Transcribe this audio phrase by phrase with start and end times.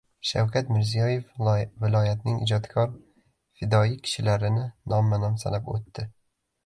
[0.27, 2.95] Shavkat Mirziyoyev viloyatning ijodkor,
[3.61, 6.09] fidoyi kishilarini nomma nom sanab o‘tdi